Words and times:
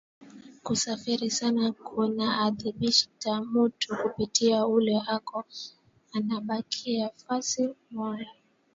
Kusafiri 0.65 1.29
sana 1.39 1.71
kuna 1.71 2.27
adibisha 2.45 3.33
mutu 3.51 3.89
kupita 4.01 4.59
ule 4.75 4.95
eko 5.15 5.39
nabakia 6.27 7.05
fasi 7.23 7.63
moya 7.93 8.29